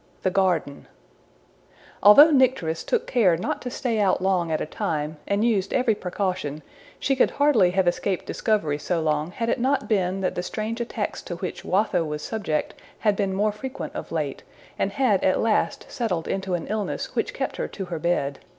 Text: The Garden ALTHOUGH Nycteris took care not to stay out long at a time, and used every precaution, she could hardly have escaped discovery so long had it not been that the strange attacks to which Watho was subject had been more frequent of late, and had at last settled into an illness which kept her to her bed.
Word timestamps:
The 0.23 0.31
Garden 0.31 0.87
ALTHOUGH 2.01 2.31
Nycteris 2.31 2.83
took 2.83 3.05
care 3.05 3.37
not 3.37 3.61
to 3.61 3.69
stay 3.69 3.99
out 3.99 4.19
long 4.19 4.49
at 4.51 4.59
a 4.59 4.65
time, 4.65 5.17
and 5.27 5.45
used 5.45 5.73
every 5.73 5.93
precaution, 5.93 6.63
she 6.97 7.15
could 7.15 7.29
hardly 7.29 7.69
have 7.69 7.87
escaped 7.87 8.25
discovery 8.25 8.79
so 8.79 8.99
long 8.99 9.29
had 9.29 9.47
it 9.47 9.59
not 9.59 9.87
been 9.87 10.21
that 10.21 10.33
the 10.33 10.41
strange 10.41 10.81
attacks 10.81 11.21
to 11.21 11.35
which 11.35 11.63
Watho 11.63 12.03
was 12.03 12.23
subject 12.23 12.73
had 12.97 13.15
been 13.15 13.35
more 13.35 13.51
frequent 13.51 13.93
of 13.93 14.11
late, 14.11 14.41
and 14.79 14.93
had 14.93 15.23
at 15.23 15.39
last 15.39 15.85
settled 15.87 16.27
into 16.27 16.55
an 16.55 16.65
illness 16.65 17.13
which 17.15 17.31
kept 17.35 17.57
her 17.57 17.67
to 17.67 17.85
her 17.85 17.99
bed. 17.99 18.39